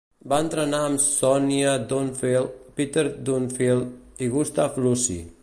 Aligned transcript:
Va 0.31 0.37
entrenar 0.43 0.79
amb 0.85 1.01
Sonia 1.07 1.75
Dunfield, 1.91 2.57
Peter 2.81 3.05
Dunfield 3.29 4.27
i 4.29 4.33
Gustav 4.39 4.83
Lussi. 4.87 5.21